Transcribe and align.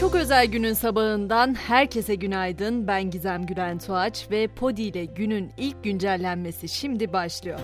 Çok 0.00 0.14
özel 0.14 0.46
günün 0.46 0.72
sabahından 0.72 1.54
herkese 1.54 2.14
günaydın. 2.14 2.86
Ben 2.86 3.10
Gizem 3.10 3.46
Gülen 3.46 3.78
Tuğaç 3.78 4.30
ve 4.30 4.48
Podi 4.48 4.82
ile 4.82 5.04
günün 5.04 5.50
ilk 5.56 5.84
güncellenmesi 5.84 6.68
şimdi 6.68 7.12
başlıyor. 7.12 7.60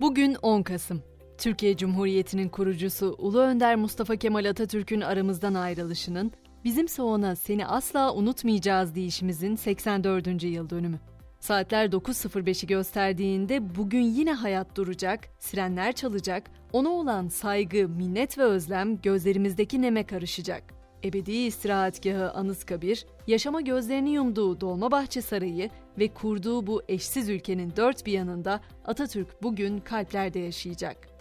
Bugün 0.00 0.36
10 0.42 0.62
Kasım. 0.62 1.02
Türkiye 1.38 1.76
Cumhuriyeti'nin 1.76 2.48
kurucusu 2.48 3.14
Ulu 3.18 3.40
Önder 3.40 3.76
Mustafa 3.76 4.16
Kemal 4.16 4.44
Atatürk'ün 4.44 5.00
aramızdan 5.00 5.54
ayrılışının, 5.54 6.32
bizimse 6.64 7.02
ona 7.02 7.36
seni 7.36 7.66
asla 7.66 8.14
unutmayacağız 8.14 8.94
deyişimizin 8.94 9.56
84. 9.56 10.42
yıl 10.42 10.70
dönümü. 10.70 11.00
Saatler 11.44 11.86
9.05'i 11.86 12.66
gösterdiğinde 12.66 13.74
bugün 13.76 14.02
yine 14.02 14.32
hayat 14.32 14.76
duracak, 14.76 15.20
sirenler 15.38 15.92
çalacak, 15.92 16.50
ona 16.72 16.88
olan 16.88 17.28
saygı, 17.28 17.88
minnet 17.88 18.38
ve 18.38 18.42
özlem 18.42 19.00
gözlerimizdeki 19.00 19.82
neme 19.82 20.06
karışacak. 20.06 20.62
Ebedi 21.04 21.32
istirahatgahı 21.32 22.30
Anıtkabir, 22.30 23.06
yaşama 23.26 23.60
gözlerini 23.60 24.10
yumduğu 24.10 24.60
Dolmabahçe 24.60 25.22
Sarayı 25.22 25.70
ve 25.98 26.08
kurduğu 26.08 26.66
bu 26.66 26.82
eşsiz 26.88 27.28
ülkenin 27.28 27.72
dört 27.76 28.06
bir 28.06 28.12
yanında 28.12 28.60
Atatürk 28.84 29.42
bugün 29.42 29.78
kalplerde 29.78 30.38
yaşayacak. 30.38 31.13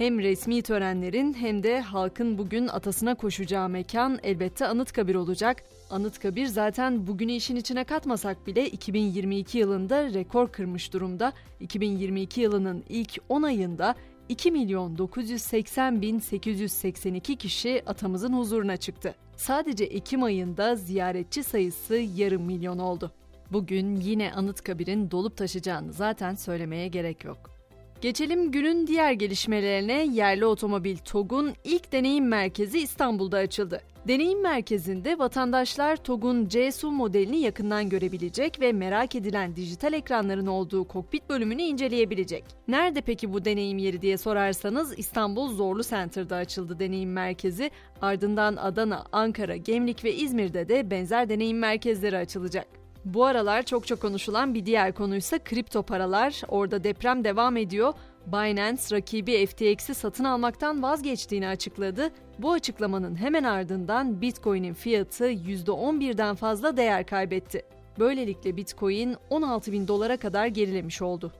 Hem 0.00 0.18
resmi 0.18 0.62
törenlerin 0.62 1.34
hem 1.34 1.62
de 1.62 1.80
halkın 1.80 2.38
bugün 2.38 2.66
atasına 2.68 3.14
koşacağı 3.14 3.68
mekan 3.68 4.18
elbette 4.22 4.66
Anıtkabir 4.66 5.14
olacak. 5.14 5.64
Anıtkabir 5.90 6.46
zaten 6.46 7.06
bugünü 7.06 7.32
işin 7.32 7.56
içine 7.56 7.84
katmasak 7.84 8.46
bile 8.46 8.66
2022 8.66 9.58
yılında 9.58 10.04
rekor 10.14 10.52
kırmış 10.52 10.92
durumda. 10.92 11.32
2022 11.60 12.40
yılının 12.40 12.84
ilk 12.88 13.18
10 13.28 13.42
ayında 13.42 13.94
2 14.28 14.50
milyon 14.50 14.98
980 14.98 16.02
bin 16.02 16.18
882 16.18 17.36
kişi 17.36 17.82
atamızın 17.86 18.32
huzuruna 18.32 18.76
çıktı. 18.76 19.14
Sadece 19.36 19.84
Ekim 19.84 20.22
ayında 20.22 20.76
ziyaretçi 20.76 21.42
sayısı 21.42 21.96
yarım 21.96 22.42
milyon 22.42 22.78
oldu. 22.78 23.12
Bugün 23.52 23.96
yine 23.96 24.32
Anıtkabir'in 24.32 25.10
dolup 25.10 25.36
taşacağını 25.36 25.92
zaten 25.92 26.34
söylemeye 26.34 26.88
gerek 26.88 27.24
yok. 27.24 27.59
Geçelim 28.00 28.50
günün 28.52 28.86
diğer 28.86 29.12
gelişmelerine. 29.12 30.06
Yerli 30.12 30.46
otomobil 30.46 30.96
TOG'un 30.96 31.52
ilk 31.64 31.92
deneyim 31.92 32.28
merkezi 32.28 32.78
İstanbul'da 32.78 33.36
açıldı. 33.38 33.82
Deneyim 34.08 34.42
merkezinde 34.42 35.18
vatandaşlar 35.18 35.96
TOG'un 35.96 36.48
C-SUV 36.48 36.90
modelini 36.90 37.40
yakından 37.40 37.88
görebilecek 37.88 38.60
ve 38.60 38.72
merak 38.72 39.14
edilen 39.14 39.56
dijital 39.56 39.92
ekranların 39.92 40.46
olduğu 40.46 40.88
kokpit 40.88 41.30
bölümünü 41.30 41.62
inceleyebilecek. 41.62 42.44
Nerede 42.68 43.00
peki 43.00 43.32
bu 43.32 43.44
deneyim 43.44 43.78
yeri 43.78 44.02
diye 44.02 44.18
sorarsanız 44.18 44.98
İstanbul 44.98 45.48
Zorlu 45.48 45.82
Center'da 45.82 46.36
açıldı 46.36 46.78
deneyim 46.78 47.12
merkezi. 47.12 47.70
Ardından 48.02 48.56
Adana, 48.56 49.04
Ankara, 49.12 49.56
Gemlik 49.56 50.04
ve 50.04 50.14
İzmir'de 50.14 50.68
de 50.68 50.90
benzer 50.90 51.28
deneyim 51.28 51.58
merkezleri 51.58 52.16
açılacak. 52.16 52.79
Bu 53.04 53.24
aralar 53.24 53.62
çok 53.62 53.86
çok 53.86 54.00
konuşulan 54.00 54.54
bir 54.54 54.66
diğer 54.66 54.92
konuysa 54.92 55.38
kripto 55.38 55.82
paralar. 55.82 56.42
Orada 56.48 56.84
deprem 56.84 57.24
devam 57.24 57.56
ediyor. 57.56 57.92
Binance 58.26 58.82
rakibi 58.92 59.46
FTX'i 59.46 59.94
satın 59.94 60.24
almaktan 60.24 60.82
vazgeçtiğini 60.82 61.48
açıkladı. 61.48 62.10
Bu 62.38 62.52
açıklamanın 62.52 63.16
hemen 63.16 63.44
ardından 63.44 64.20
Bitcoin'in 64.20 64.74
fiyatı 64.74 65.30
%11'den 65.30 66.34
fazla 66.34 66.76
değer 66.76 67.06
kaybetti. 67.06 67.62
Böylelikle 67.98 68.56
Bitcoin 68.56 69.16
16 69.30 69.72
bin 69.72 69.88
dolara 69.88 70.16
kadar 70.16 70.46
gerilemiş 70.46 71.02
oldu. 71.02 71.32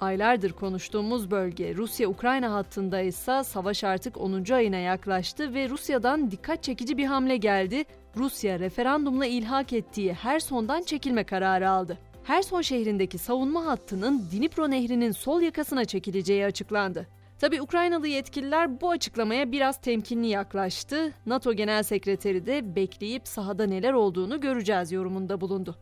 Aylardır 0.00 0.52
konuştuğumuz 0.52 1.30
bölge 1.30 1.74
Rusya-Ukrayna 1.74 2.52
hattında 2.52 3.00
ise 3.00 3.44
savaş 3.44 3.84
artık 3.84 4.16
10. 4.20 4.44
ayına 4.52 4.76
yaklaştı 4.76 5.54
ve 5.54 5.68
Rusya'dan 5.68 6.30
dikkat 6.30 6.62
çekici 6.62 6.96
bir 6.96 7.04
hamle 7.04 7.36
geldi. 7.36 7.84
Rusya 8.18 8.58
referandumla 8.58 9.26
ilhak 9.26 9.72
ettiği 9.72 10.12
Herson'dan 10.12 10.82
çekilme 10.82 11.24
kararı 11.24 11.70
aldı. 11.70 11.98
Herson 12.24 12.62
şehrindeki 12.62 13.18
savunma 13.18 13.66
hattının 13.66 14.22
Dnipro 14.32 14.70
Nehri'nin 14.70 15.12
sol 15.12 15.40
yakasına 15.40 15.84
çekileceği 15.84 16.44
açıklandı. 16.44 17.06
Tabi 17.38 17.62
Ukraynalı 17.62 18.08
yetkililer 18.08 18.80
bu 18.80 18.90
açıklamaya 18.90 19.52
biraz 19.52 19.80
temkinli 19.80 20.26
yaklaştı. 20.26 21.12
NATO 21.26 21.52
Genel 21.52 21.82
Sekreteri 21.82 22.46
de 22.46 22.76
bekleyip 22.76 23.28
sahada 23.28 23.66
neler 23.66 23.92
olduğunu 23.92 24.40
göreceğiz 24.40 24.92
yorumunda 24.92 25.40
bulundu. 25.40 25.76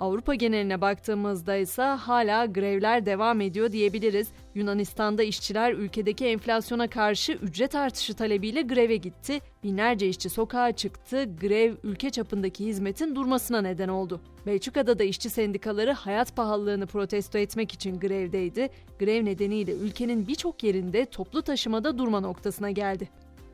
Avrupa 0.00 0.34
geneline 0.34 0.80
baktığımızda 0.80 1.56
ise 1.56 1.82
hala 1.82 2.46
grevler 2.46 3.06
devam 3.06 3.40
ediyor 3.40 3.72
diyebiliriz. 3.72 4.28
Yunanistan'da 4.54 5.22
işçiler 5.22 5.72
ülkedeki 5.72 6.26
enflasyona 6.26 6.88
karşı 6.88 7.32
ücret 7.32 7.74
artışı 7.74 8.14
talebiyle 8.14 8.62
greve 8.62 8.96
gitti. 8.96 9.38
Binlerce 9.64 10.08
işçi 10.08 10.30
sokağa 10.30 10.72
çıktı. 10.72 11.24
Grev 11.40 11.74
ülke 11.82 12.10
çapındaki 12.10 12.66
hizmetin 12.66 13.14
durmasına 13.14 13.60
neden 13.60 13.88
oldu. 13.88 14.20
Belçika'da 14.46 14.98
da 14.98 15.04
işçi 15.04 15.30
sendikaları 15.30 15.92
hayat 15.92 16.36
pahalılığını 16.36 16.86
protesto 16.86 17.38
etmek 17.38 17.72
için 17.72 18.00
grevdeydi. 18.00 18.68
Grev 18.98 19.24
nedeniyle 19.24 19.72
ülkenin 19.72 20.28
birçok 20.28 20.62
yerinde 20.62 21.06
toplu 21.06 21.42
taşımada 21.42 21.98
durma 21.98 22.20
noktasına 22.20 22.70
geldi. 22.70 23.08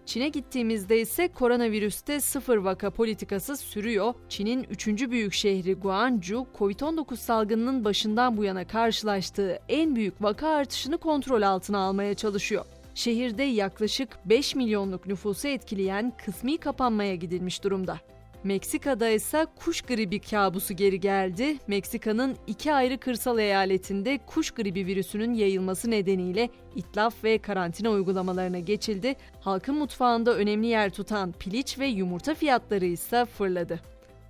Çin'e 0.09 0.29
gittiğimizde 0.29 1.01
ise 1.01 1.29
koronavirüste 1.29 2.21
sıfır 2.21 2.57
vaka 2.57 2.91
politikası 2.91 3.57
sürüyor. 3.57 4.15
Çin'in 4.29 4.65
üçüncü 4.71 5.11
büyük 5.11 5.33
şehri 5.33 5.75
Guangzhou, 5.75 6.47
Covid-19 6.59 7.17
salgınının 7.17 7.85
başından 7.85 8.37
bu 8.37 8.45
yana 8.45 8.67
karşılaştığı 8.67 9.59
en 9.69 9.97
büyük 9.97 10.23
vaka 10.23 10.49
artışını 10.49 10.99
kontrol 10.99 11.43
altına 11.43 11.79
almaya 11.79 12.15
çalışıyor. 12.15 12.65
Şehirde 12.95 13.43
yaklaşık 13.43 14.09
5 14.25 14.55
milyonluk 14.55 15.07
nüfusu 15.07 15.49
etkileyen 15.49 16.13
kısmi 16.25 16.59
kapanmaya 16.59 17.15
gidilmiş 17.15 17.65
durumda. 17.65 17.99
Meksika'da 18.44 19.09
ise 19.09 19.47
kuş 19.56 19.82
gribi 19.82 20.21
kabusu 20.21 20.75
geri 20.75 21.00
geldi. 21.00 21.56
Meksika'nın 21.66 22.37
iki 22.47 22.72
ayrı 22.72 22.99
kırsal 22.99 23.38
eyaletinde 23.38 24.19
kuş 24.26 24.50
gribi 24.50 24.87
virüsünün 24.87 25.34
yayılması 25.34 25.91
nedeniyle 25.91 26.48
itlaf 26.77 27.25
ve 27.25 27.38
karantina 27.38 27.91
uygulamalarına 27.91 28.59
geçildi. 28.59 29.16
Halkın 29.41 29.75
mutfağında 29.75 30.37
önemli 30.37 30.66
yer 30.66 30.91
tutan 30.91 31.32
piliç 31.32 31.78
ve 31.78 31.87
yumurta 31.87 32.34
fiyatları 32.34 32.84
ise 32.84 33.25
fırladı. 33.25 33.81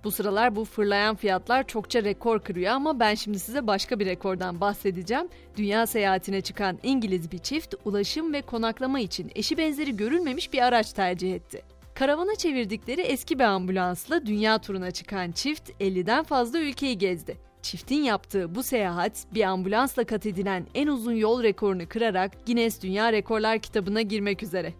Bu 0.03 0.11
sıralar 0.11 0.55
bu 0.55 0.65
fırlayan 0.65 1.15
fiyatlar 1.15 1.67
çokça 1.67 2.03
rekor 2.03 2.39
kırıyor 2.39 2.71
ama 2.71 2.99
ben 2.99 3.15
şimdi 3.15 3.39
size 3.39 3.67
başka 3.67 3.99
bir 3.99 4.05
rekordan 4.05 4.61
bahsedeceğim. 4.61 5.27
Dünya 5.57 5.87
seyahatine 5.87 6.41
çıkan 6.41 6.79
İngiliz 6.83 7.31
bir 7.31 7.37
çift 7.37 7.75
ulaşım 7.85 8.33
ve 8.33 8.41
konaklama 8.41 8.99
için 8.99 9.31
eşi 9.35 9.57
benzeri 9.57 9.97
görülmemiş 9.97 10.53
bir 10.53 10.61
araç 10.61 10.93
tercih 10.93 11.35
etti. 11.35 11.78
Karavana 11.99 12.35
çevirdikleri 12.35 13.01
eski 13.01 13.39
bir 13.39 13.43
ambulansla 13.43 14.25
dünya 14.25 14.57
turuna 14.57 14.91
çıkan 14.91 15.31
çift 15.31 15.69
50'den 15.69 16.23
fazla 16.23 16.59
ülkeyi 16.59 16.97
gezdi. 16.97 17.37
Çiftin 17.61 18.03
yaptığı 18.03 18.55
bu 18.55 18.63
seyahat 18.63 19.25
bir 19.33 19.43
ambulansla 19.43 20.03
kat 20.03 20.25
edilen 20.25 20.67
en 20.75 20.87
uzun 20.87 21.13
yol 21.13 21.43
rekorunu 21.43 21.89
kırarak 21.89 22.45
Guinness 22.45 22.81
Dünya 22.81 23.11
Rekorlar 23.11 23.59
kitabına 23.59 24.01
girmek 24.01 24.43
üzere. 24.43 24.73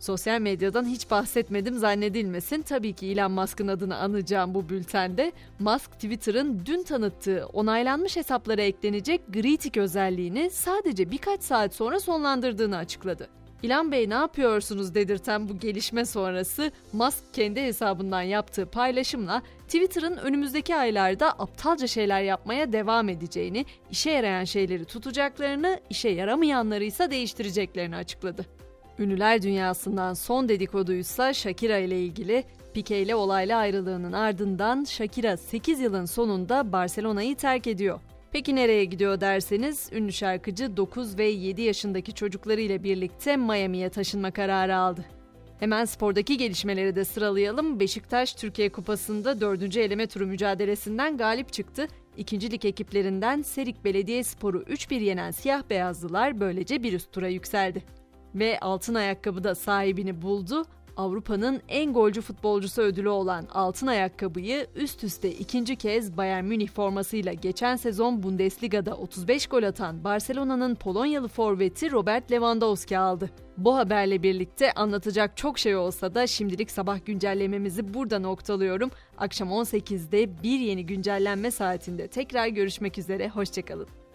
Sosyal 0.00 0.40
medyadan 0.40 0.84
hiç 0.84 1.10
bahsetmedim 1.10 1.78
zannedilmesin. 1.78 2.62
Tabii 2.62 2.92
ki 2.92 3.06
Elon 3.06 3.32
Musk'ın 3.32 3.68
adını 3.68 3.96
anacağım 3.96 4.54
bu 4.54 4.68
bültende. 4.68 5.32
Musk 5.58 5.92
Twitter'ın 5.92 6.62
dün 6.66 6.82
tanıttığı 6.82 7.46
onaylanmış 7.52 8.16
hesaplara 8.16 8.62
eklenecek 8.62 9.20
Greeting 9.28 9.76
özelliğini 9.76 10.50
sadece 10.50 11.10
birkaç 11.10 11.42
saat 11.42 11.74
sonra 11.74 12.00
sonlandırdığını 12.00 12.76
açıkladı. 12.76 13.28
İlhan 13.62 13.92
Bey 13.92 14.10
ne 14.10 14.14
yapıyorsunuz 14.14 14.94
dedirten 14.94 15.48
bu 15.48 15.58
gelişme 15.58 16.04
sonrası 16.04 16.72
Musk 16.92 17.34
kendi 17.34 17.62
hesabından 17.62 18.22
yaptığı 18.22 18.66
paylaşımla 18.66 19.42
Twitter'ın 19.66 20.16
önümüzdeki 20.16 20.76
aylarda 20.76 21.30
aptalca 21.30 21.86
şeyler 21.86 22.22
yapmaya 22.22 22.72
devam 22.72 23.08
edeceğini, 23.08 23.64
işe 23.90 24.10
yarayan 24.10 24.44
şeyleri 24.44 24.84
tutacaklarını, 24.84 25.80
işe 25.90 26.08
yaramayanları 26.08 26.84
ise 26.84 27.10
değiştireceklerini 27.10 27.96
açıkladı. 27.96 28.46
Ünlüler 28.98 29.42
dünyasından 29.42 30.14
son 30.14 30.48
dedikoduysa 30.48 31.34
Shakira 31.34 31.78
ile 31.78 32.00
ilgili 32.00 32.44
Pique 32.74 33.02
ile 33.02 33.14
olaylı 33.14 33.54
ayrılığının 33.54 34.12
ardından 34.12 34.84
Shakira 34.84 35.36
8 35.36 35.80
yılın 35.80 36.04
sonunda 36.04 36.72
Barcelona'yı 36.72 37.36
terk 37.36 37.66
ediyor. 37.66 38.00
Peki 38.36 38.56
nereye 38.56 38.84
gidiyor 38.84 39.20
derseniz 39.20 39.90
ünlü 39.92 40.12
şarkıcı 40.12 40.76
9 40.76 41.18
ve 41.18 41.24
7 41.24 41.62
yaşındaki 41.62 42.12
çocuklarıyla 42.12 42.84
birlikte 42.84 43.36
Miami'ye 43.36 43.88
taşınma 43.88 44.30
kararı 44.30 44.76
aldı. 44.76 45.04
Hemen 45.60 45.84
spordaki 45.84 46.36
gelişmeleri 46.36 46.96
de 46.96 47.04
sıralayalım. 47.04 47.80
Beşiktaş 47.80 48.34
Türkiye 48.34 48.72
Kupası'nda 48.72 49.40
4. 49.40 49.76
eleme 49.76 50.06
turu 50.06 50.26
mücadelesinden 50.26 51.16
galip 51.16 51.52
çıktı. 51.52 51.88
İkincilik 52.16 52.64
ekiplerinden 52.64 53.42
Serik 53.42 53.84
Belediyespor'u 53.84 54.62
3-1 54.62 54.94
yenen 54.94 55.30
siyah 55.30 55.62
beyazlılar 55.70 56.40
böylece 56.40 56.82
bir 56.82 56.92
üst 56.92 57.12
tura 57.12 57.28
yükseldi. 57.28 57.82
Ve 58.34 58.60
altın 58.60 58.94
ayakkabı 58.94 59.44
da 59.44 59.54
sahibini 59.54 60.22
buldu. 60.22 60.64
Avrupa'nın 60.96 61.60
en 61.68 61.92
golcü 61.92 62.20
futbolcusu 62.20 62.82
ödülü 62.82 63.08
olan 63.08 63.46
altın 63.52 63.86
ayakkabıyı 63.86 64.66
üst 64.74 65.04
üste 65.04 65.30
ikinci 65.30 65.76
kez 65.76 66.16
Bayern 66.16 66.44
Münih 66.44 66.68
formasıyla 66.68 67.32
geçen 67.32 67.76
sezon 67.76 68.22
Bundesliga'da 68.22 68.94
35 68.94 69.46
gol 69.46 69.62
atan 69.62 70.04
Barcelona'nın 70.04 70.74
Polonyalı 70.74 71.28
forveti 71.28 71.92
Robert 71.92 72.32
Lewandowski 72.32 72.98
aldı. 72.98 73.30
Bu 73.56 73.76
haberle 73.76 74.22
birlikte 74.22 74.72
anlatacak 74.72 75.36
çok 75.36 75.58
şey 75.58 75.76
olsa 75.76 76.14
da 76.14 76.26
şimdilik 76.26 76.70
sabah 76.70 77.04
güncellememizi 77.04 77.94
burada 77.94 78.18
noktalıyorum. 78.18 78.90
Akşam 79.18 79.48
18'de 79.48 80.42
bir 80.42 80.58
yeni 80.58 80.86
güncellenme 80.86 81.50
saatinde 81.50 82.08
tekrar 82.08 82.46
görüşmek 82.46 82.98
üzere, 82.98 83.28
hoşçakalın. 83.28 84.05